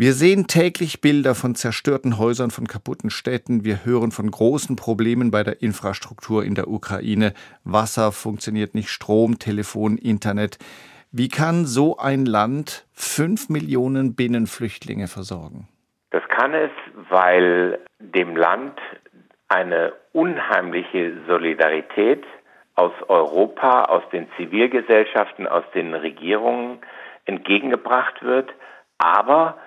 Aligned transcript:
Wir 0.00 0.14
sehen 0.14 0.46
täglich 0.46 1.02
Bilder 1.02 1.34
von 1.34 1.54
zerstörten 1.54 2.16
Häusern, 2.16 2.50
von 2.50 2.66
kaputten 2.66 3.10
Städten. 3.10 3.66
Wir 3.66 3.84
hören 3.84 4.12
von 4.12 4.30
großen 4.30 4.74
Problemen 4.74 5.30
bei 5.30 5.42
der 5.42 5.60
Infrastruktur 5.60 6.42
in 6.42 6.54
der 6.54 6.68
Ukraine. 6.68 7.34
Wasser 7.64 8.10
funktioniert 8.10 8.74
nicht, 8.74 8.88
Strom, 8.88 9.38
Telefon, 9.38 9.98
Internet. 9.98 10.56
Wie 11.12 11.28
kann 11.28 11.66
so 11.66 11.98
ein 11.98 12.24
Land 12.24 12.86
fünf 12.94 13.50
Millionen 13.50 14.16
Binnenflüchtlinge 14.16 15.06
versorgen? 15.06 15.68
Das 16.12 16.26
kann 16.28 16.54
es, 16.54 16.70
weil 17.10 17.78
dem 17.98 18.38
Land 18.38 18.80
eine 19.48 19.92
unheimliche 20.14 21.12
Solidarität 21.28 22.24
aus 22.74 22.92
Europa, 23.08 23.82
aus 23.82 24.04
den 24.14 24.28
Zivilgesellschaften, 24.38 25.46
aus 25.46 25.64
den 25.74 25.92
Regierungen 25.92 26.78
entgegengebracht 27.26 28.22
wird, 28.22 28.48
aber 28.96 29.58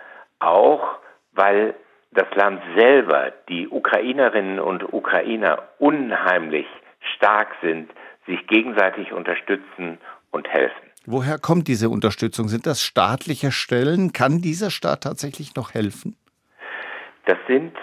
auch, 0.46 0.98
weil 1.34 1.76
das 2.12 2.28
Land 2.36 2.62
selber, 2.78 3.32
die 3.50 3.68
Ukrainerinnen 3.68 4.60
und 4.60 4.94
Ukrainer 4.94 5.64
unheimlich 5.80 6.68
stark 7.16 7.50
sind, 7.62 7.90
sich 8.28 8.46
gegenseitig 8.48 9.12
unterstützen 9.12 9.98
und 10.32 10.48
helfen. 10.48 10.94
Woher 11.06 11.38
kommt 11.38 11.68
diese 11.68 11.90
Unterstützung? 11.90 12.48
Sind 12.48 12.66
das 12.66 12.82
staatliche 12.82 13.52
Stellen? 13.52 14.14
Kann 14.14 14.40
dieser 14.42 14.70
Staat 14.70 15.04
tatsächlich 15.04 15.56
noch 15.56 15.74
helfen? 15.74 16.16
Das 17.26 17.38
sind 17.48 17.76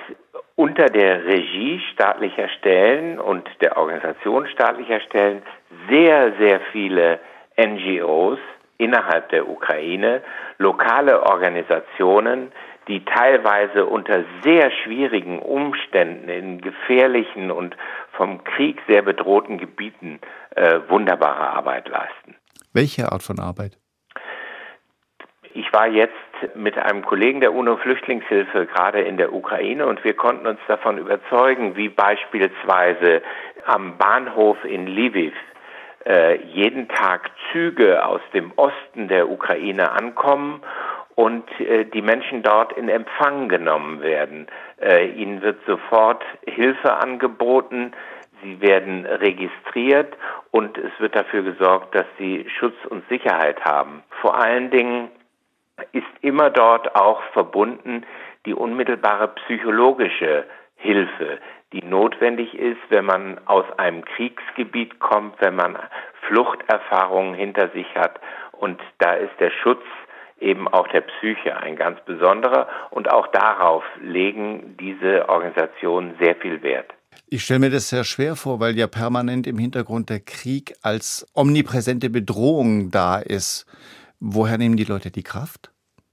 unter 0.56 0.86
der 0.86 1.24
Regie 1.24 1.80
staatlicher 1.92 2.48
Stellen 2.58 3.18
und 3.18 3.48
der 3.60 3.76
Organisation 3.76 4.46
staatlicher 4.48 5.00
Stellen 5.00 5.42
sehr, 5.88 6.34
sehr 6.38 6.60
viele 6.72 7.20
NGOs 7.58 8.38
innerhalb 8.78 9.28
der 9.30 9.48
Ukraine, 9.48 10.22
lokale 10.60 11.22
Organisationen, 11.22 12.52
die 12.86 13.04
teilweise 13.04 13.86
unter 13.86 14.24
sehr 14.44 14.70
schwierigen 14.70 15.38
Umständen 15.38 16.28
in 16.28 16.60
gefährlichen 16.60 17.50
und 17.50 17.76
vom 18.12 18.44
Krieg 18.44 18.80
sehr 18.86 19.02
bedrohten 19.02 19.58
Gebieten 19.58 20.20
äh, 20.54 20.80
wunderbare 20.88 21.48
Arbeit 21.48 21.88
leisten. 21.88 22.36
Welche 22.74 23.10
Art 23.10 23.22
von 23.22 23.38
Arbeit? 23.38 23.78
Ich 25.54 25.72
war 25.72 25.88
jetzt 25.88 26.12
mit 26.54 26.76
einem 26.78 27.04
Kollegen 27.04 27.40
der 27.40 27.54
UNO-Flüchtlingshilfe 27.54 28.66
gerade 28.66 29.00
in 29.00 29.16
der 29.16 29.32
Ukraine 29.32 29.86
und 29.86 30.04
wir 30.04 30.14
konnten 30.14 30.46
uns 30.46 30.60
davon 30.68 30.98
überzeugen, 30.98 31.76
wie 31.76 31.88
beispielsweise 31.88 33.22
am 33.66 33.96
Bahnhof 33.96 34.62
in 34.64 34.86
Lviv 34.86 35.34
jeden 36.54 36.88
Tag 36.88 37.30
Züge 37.52 38.04
aus 38.06 38.22
dem 38.32 38.52
Osten 38.56 39.08
der 39.08 39.30
Ukraine 39.30 39.92
ankommen 39.92 40.62
und 41.20 41.44
äh, 41.60 41.84
die 41.84 42.00
Menschen 42.00 42.42
dort 42.42 42.72
in 42.72 42.88
Empfang 42.88 43.48
genommen 43.48 44.00
werden. 44.00 44.46
Äh, 44.80 45.08
ihnen 45.10 45.42
wird 45.42 45.58
sofort 45.66 46.24
Hilfe 46.46 46.94
angeboten, 46.94 47.92
sie 48.42 48.60
werden 48.62 49.04
registriert 49.04 50.16
und 50.50 50.78
es 50.78 50.92
wird 50.98 51.14
dafür 51.14 51.42
gesorgt, 51.42 51.94
dass 51.94 52.06
sie 52.18 52.46
Schutz 52.58 52.76
und 52.88 53.06
Sicherheit 53.10 53.62
haben. 53.64 54.02
Vor 54.22 54.34
allen 54.34 54.70
Dingen 54.70 55.10
ist 55.92 56.06
immer 56.22 56.48
dort 56.48 56.94
auch 56.94 57.22
verbunden 57.34 58.06
die 58.46 58.54
unmittelbare 58.54 59.28
psychologische 59.28 60.44
Hilfe, 60.76 61.38
die 61.72 61.84
notwendig 61.84 62.54
ist, 62.54 62.80
wenn 62.88 63.04
man 63.04 63.38
aus 63.46 63.64
einem 63.76 64.04
Kriegsgebiet 64.04 64.98
kommt, 64.98 65.40
wenn 65.40 65.54
man 65.54 65.78
Fluchterfahrungen 66.26 67.34
hinter 67.34 67.70
sich 67.70 67.86
hat. 67.94 68.20
Und 68.52 68.80
da 68.98 69.14
ist 69.14 69.32
der 69.38 69.50
Schutz 69.62 69.82
eben 70.40 70.68
auch 70.68 70.88
der 70.88 71.02
Psyche 71.02 71.56
ein 71.56 71.76
ganz 71.76 72.00
besonderer. 72.04 72.68
Und 72.90 73.10
auch 73.10 73.28
darauf 73.28 73.84
legen 74.02 74.76
diese 74.80 75.28
Organisationen 75.28 76.14
sehr 76.20 76.34
viel 76.36 76.62
Wert. 76.62 76.90
Ich 77.28 77.44
stelle 77.44 77.60
mir 77.60 77.70
das 77.70 77.88
sehr 77.88 78.04
schwer 78.04 78.34
vor, 78.34 78.58
weil 78.60 78.76
ja 78.76 78.86
permanent 78.86 79.46
im 79.46 79.58
Hintergrund 79.58 80.10
der 80.10 80.20
Krieg 80.20 80.74
als 80.82 81.26
omnipräsente 81.34 82.10
Bedrohung 82.10 82.90
da 82.90 83.18
ist. 83.18 83.66
Woher 84.18 84.58
nehmen 84.58 84.76
die 84.76 84.84
Leute 84.84 85.10
die 85.10 85.22
Kraft? 85.22 85.70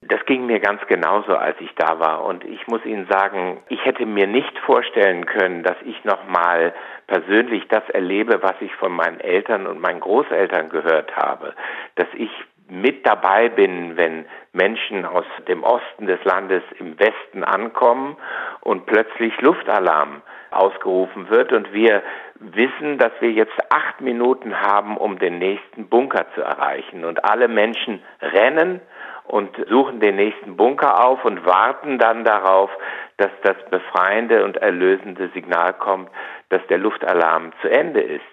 Das 0.09 0.25
ging 0.25 0.45
mir 0.45 0.59
ganz 0.59 0.81
genauso, 0.87 1.35
als 1.35 1.59
ich 1.59 1.73
da 1.75 1.99
war. 1.99 2.23
Und 2.23 2.43
ich 2.45 2.65
muss 2.67 2.83
Ihnen 2.85 3.07
sagen, 3.09 3.61
ich 3.67 3.83
hätte 3.83 4.05
mir 4.05 4.27
nicht 4.27 4.57
vorstellen 4.59 5.25
können, 5.25 5.63
dass 5.63 5.75
ich 5.83 6.03
nochmal 6.05 6.73
persönlich 7.07 7.67
das 7.67 7.87
erlebe, 7.89 8.41
was 8.41 8.55
ich 8.61 8.73
von 8.75 8.91
meinen 8.91 9.19
Eltern 9.19 9.67
und 9.67 9.81
meinen 9.81 9.99
Großeltern 9.99 10.69
gehört 10.69 11.15
habe. 11.15 11.53
Dass 11.95 12.07
ich 12.15 12.31
mit 12.69 13.05
dabei 13.05 13.49
bin, 13.49 13.97
wenn 13.97 14.25
Menschen 14.53 15.05
aus 15.05 15.25
dem 15.47 15.63
Osten 15.63 16.05
des 16.05 16.23
Landes 16.23 16.63
im 16.79 16.99
Westen 16.99 17.43
ankommen 17.43 18.17
und 18.61 18.85
plötzlich 18.85 19.39
Luftalarm 19.41 20.21
ausgerufen 20.51 21.29
wird 21.29 21.51
und 21.53 21.73
wir 21.73 22.03
wissen, 22.39 22.97
dass 22.97 23.11
wir 23.19 23.31
jetzt 23.31 23.57
acht 23.69 24.01
Minuten 24.01 24.59
haben, 24.59 24.97
um 24.97 25.19
den 25.19 25.39
nächsten 25.39 25.87
Bunker 25.87 26.25
zu 26.35 26.41
erreichen. 26.41 27.05
Und 27.05 27.25
alle 27.25 27.47
Menschen 27.47 28.01
rennen 28.21 28.81
und 29.27 29.55
suchen 29.69 29.99
den 29.99 30.15
nächsten 30.15 30.55
Bunker 30.57 31.03
auf 31.05 31.23
und 31.25 31.45
warten 31.45 31.99
dann 31.99 32.23
darauf, 32.23 32.69
dass 33.17 33.31
das 33.43 33.57
befreiende 33.69 34.43
und 34.43 34.57
erlösende 34.57 35.29
Signal 35.33 35.73
kommt, 35.73 36.09
dass 36.49 36.65
der 36.67 36.77
Luftalarm 36.77 37.51
zu 37.61 37.69
Ende 37.69 38.01
ist. 38.01 38.25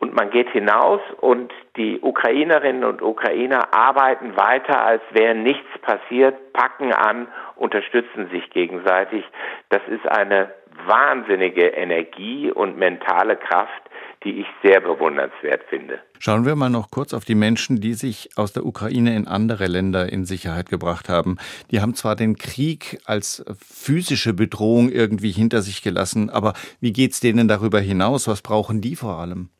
Und 0.00 0.14
man 0.14 0.30
geht 0.30 0.48
hinaus 0.50 1.00
und 1.20 1.52
die 1.76 1.98
Ukrainerinnen 2.00 2.84
und 2.84 3.02
Ukrainer 3.02 3.74
arbeiten 3.74 4.36
weiter, 4.36 4.84
als 4.84 5.02
wäre 5.10 5.34
nichts 5.34 5.66
passiert, 5.82 6.52
packen 6.52 6.92
an, 6.92 7.26
unterstützen 7.56 8.28
sich 8.30 8.48
gegenseitig. 8.50 9.24
Das 9.70 9.82
ist 9.88 10.06
eine 10.06 10.54
wahnsinnige 10.86 11.66
Energie 11.66 12.52
und 12.52 12.78
mentale 12.78 13.36
Kraft, 13.36 13.82
die 14.24 14.40
ich 14.40 14.46
sehr 14.62 14.80
bewundernswert 14.80 15.64
finde. 15.68 16.00
Schauen 16.18 16.44
wir 16.44 16.56
mal 16.56 16.70
noch 16.70 16.90
kurz 16.90 17.14
auf 17.14 17.24
die 17.24 17.34
Menschen, 17.34 17.80
die 17.80 17.94
sich 17.94 18.30
aus 18.36 18.52
der 18.52 18.66
Ukraine 18.66 19.14
in 19.14 19.28
andere 19.28 19.66
Länder 19.66 20.12
in 20.12 20.24
Sicherheit 20.24 20.68
gebracht 20.68 21.08
haben. 21.08 21.36
Die 21.70 21.80
haben 21.80 21.94
zwar 21.94 22.16
den 22.16 22.36
Krieg 22.36 22.98
als 23.04 23.44
physische 23.60 24.34
Bedrohung 24.34 24.90
irgendwie 24.90 25.30
hinter 25.30 25.62
sich 25.62 25.82
gelassen, 25.82 26.30
aber 26.30 26.54
wie 26.80 26.92
geht 26.92 27.12
es 27.12 27.20
denen 27.20 27.48
darüber 27.48 27.80
hinaus? 27.80 28.26
Was 28.28 28.42
brauchen 28.42 28.80
die 28.80 28.96
vor 28.96 29.18
allem? 29.18 29.50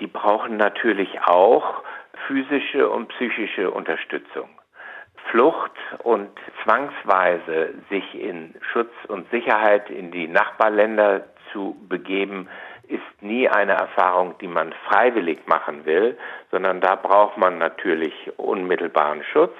Die 0.00 0.06
brauchen 0.06 0.56
natürlich 0.56 1.20
auch 1.24 1.82
physische 2.26 2.88
und 2.88 3.08
psychische 3.08 3.70
Unterstützung. 3.70 4.48
Flucht 5.30 5.72
und 6.02 6.30
zwangsweise 6.62 7.74
sich 7.90 8.14
in 8.14 8.54
Schutz 8.72 8.92
und 9.08 9.28
Sicherheit 9.30 9.90
in 9.90 10.10
die 10.10 10.28
Nachbarländer 10.28 11.24
zu 11.52 11.76
begeben, 11.88 12.48
ist 12.88 13.22
nie 13.22 13.48
eine 13.48 13.72
Erfahrung, 13.72 14.34
die 14.40 14.48
man 14.48 14.72
freiwillig 14.88 15.46
machen 15.46 15.84
will, 15.84 16.16
sondern 16.50 16.80
da 16.80 16.96
braucht 16.96 17.36
man 17.36 17.58
natürlich 17.58 18.14
unmittelbaren 18.36 19.22
Schutz. 19.24 19.54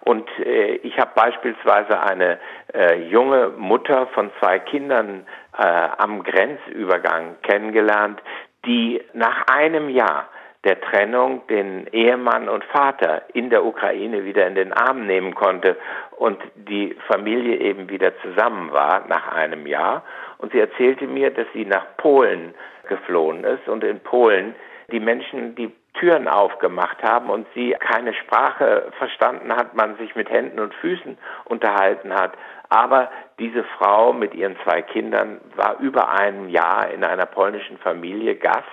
Und 0.00 0.28
äh, 0.38 0.76
ich 0.76 0.98
habe 0.98 1.10
beispielsweise 1.14 2.00
eine 2.00 2.38
äh, 2.72 3.02
junge 3.08 3.48
Mutter 3.56 4.06
von 4.08 4.30
zwei 4.38 4.58
Kindern 4.60 5.26
äh, 5.58 5.62
am 5.98 6.22
Grenzübergang 6.22 7.36
kennengelernt, 7.42 8.20
die 8.64 9.02
nach 9.14 9.46
einem 9.48 9.88
Jahr 9.88 10.28
der 10.66 10.80
Trennung 10.80 11.46
den 11.46 11.86
Ehemann 11.92 12.48
und 12.48 12.64
Vater 12.64 13.22
in 13.32 13.50
der 13.50 13.64
Ukraine 13.64 14.24
wieder 14.24 14.46
in 14.46 14.56
den 14.56 14.72
Arm 14.72 15.06
nehmen 15.06 15.34
konnte 15.34 15.76
und 16.16 16.38
die 16.56 16.96
Familie 17.06 17.58
eben 17.58 17.88
wieder 17.88 18.12
zusammen 18.20 18.72
war 18.72 19.06
nach 19.08 19.32
einem 19.32 19.66
Jahr. 19.66 20.02
Und 20.38 20.52
sie 20.52 20.58
erzählte 20.58 21.06
mir, 21.06 21.30
dass 21.30 21.46
sie 21.54 21.64
nach 21.64 21.96
Polen 21.98 22.54
geflohen 22.88 23.44
ist 23.44 23.68
und 23.68 23.84
in 23.84 24.00
Polen 24.00 24.56
die 24.90 25.00
Menschen 25.00 25.54
die 25.54 25.72
Türen 25.94 26.28
aufgemacht 26.28 27.02
haben 27.02 27.30
und 27.30 27.46
sie 27.54 27.74
keine 27.78 28.12
Sprache 28.12 28.90
verstanden 28.98 29.54
hat, 29.54 29.74
man 29.74 29.96
sich 29.96 30.14
mit 30.14 30.28
Händen 30.28 30.58
und 30.58 30.74
Füßen 30.74 31.16
unterhalten 31.44 32.12
hat. 32.12 32.32
Aber 32.68 33.10
diese 33.38 33.64
Frau 33.78 34.12
mit 34.12 34.34
ihren 34.34 34.56
zwei 34.64 34.82
Kindern 34.82 35.40
war 35.54 35.78
über 35.78 36.10
ein 36.10 36.48
Jahr 36.48 36.90
in 36.90 37.04
einer 37.04 37.26
polnischen 37.26 37.78
Familie 37.78 38.34
Gast 38.34 38.66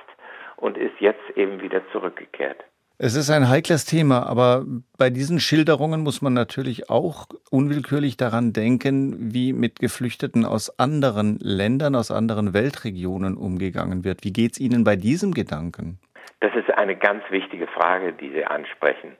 und 0.64 0.78
ist 0.78 0.96
jetzt 1.00 1.30
eben 1.36 1.62
wieder 1.62 1.82
zurückgekehrt. 1.92 2.64
Es 2.98 3.16
ist 3.16 3.30
ein 3.30 3.50
heikles 3.50 3.84
Thema, 3.84 4.26
aber 4.26 4.64
bei 4.98 5.10
diesen 5.10 5.42
Schilderungen 5.42 6.02
muss 6.02 6.22
man 6.22 6.34
natürlich 6.34 6.90
auch 6.90 7.26
unwillkürlich 7.52 8.16
daran 8.16 8.54
denken, 8.54 9.34
wie 9.34 9.52
mit 9.52 9.80
Geflüchteten 9.80 10.46
aus 10.46 10.80
anderen 10.80 11.38
Ländern, 11.42 11.96
aus 11.96 12.12
anderen 12.12 12.54
Weltregionen 12.54 13.36
umgegangen 13.36 14.06
wird. 14.06 14.24
Wie 14.24 14.32
geht 14.32 14.54
es 14.54 14.60
Ihnen 14.60 14.86
bei 14.86 14.96
diesem 14.96 15.34
Gedanken? 15.34 16.00
Das 16.40 16.56
ist 16.56 16.72
eine 16.78 16.96
ganz 16.96 17.24
wichtige 17.30 17.68
Frage, 17.68 18.14
die 18.14 18.30
Sie 18.30 18.46
ansprechen. 18.46 19.18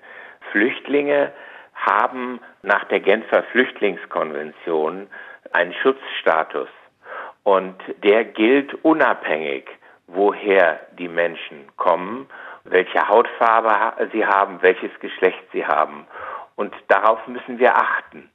Flüchtlinge 0.52 1.34
haben 1.74 2.40
nach 2.62 2.86
der 2.86 3.02
Genfer 3.02 3.44
Flüchtlingskonvention 3.52 5.08
einen 5.52 5.74
Schutzstatus 5.74 6.70
und 7.44 7.76
der 8.02 8.24
gilt 8.24 8.74
unabhängig 8.86 9.66
woher 10.08 10.80
die 10.98 11.08
Menschen 11.08 11.68
kommen, 11.78 12.28
welche 12.64 13.08
Hautfarbe 13.08 14.10
sie 14.12 14.26
haben, 14.26 14.62
welches 14.62 14.92
Geschlecht 15.00 15.44
sie 15.52 15.66
haben. 15.66 16.08
Und 16.56 16.74
darauf 16.88 17.28
müssen 17.28 17.60
wir 17.60 17.76
achten. 17.76 18.30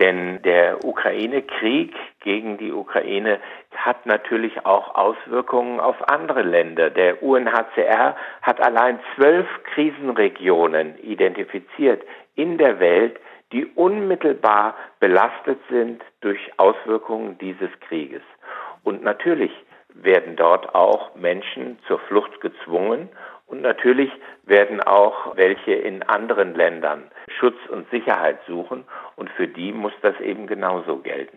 Denn 0.00 0.40
der 0.42 0.82
Ukraine-Krieg 0.82 1.94
gegen 2.20 2.56
die 2.56 2.72
Ukraine 2.72 3.38
hat 3.76 4.06
natürlich 4.06 4.64
auch 4.64 4.94
Auswirkungen 4.94 5.78
auf 5.78 5.96
andere 6.08 6.40
Länder. 6.40 6.88
Der 6.88 7.22
UNHCR 7.22 8.16
hat 8.40 8.62
allein 8.62 8.98
zwölf 9.14 9.46
Krisenregionen 9.74 10.96
identifiziert 11.02 12.02
in 12.34 12.56
der 12.56 12.80
Welt, 12.80 13.20
die 13.52 13.66
unmittelbar 13.66 14.74
belastet 15.00 15.58
sind 15.68 16.02
durch 16.22 16.40
Auswirkungen 16.56 17.36
dieses 17.36 17.70
Krieges. 17.80 18.22
Und 18.84 19.02
natürlich 19.02 19.52
werden 19.94 20.36
dort 20.36 20.74
auch 20.74 21.14
Menschen 21.14 21.78
zur 21.86 21.98
Flucht 22.00 22.40
gezwungen 22.40 23.08
und 23.46 23.62
natürlich 23.62 24.10
werden 24.44 24.80
auch 24.80 25.36
welche 25.36 25.72
in 25.72 26.02
anderen 26.04 26.54
Ländern 26.54 27.10
Schutz 27.38 27.58
und 27.68 27.90
Sicherheit 27.90 28.38
suchen 28.46 28.84
und 29.16 29.28
für 29.30 29.48
die 29.48 29.72
muss 29.72 29.92
das 30.02 30.18
eben 30.20 30.46
genauso 30.46 30.98
gelten. 30.98 31.28